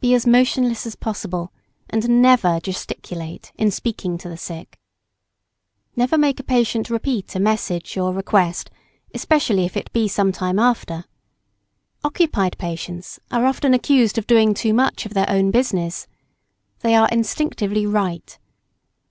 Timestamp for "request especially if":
8.14-9.76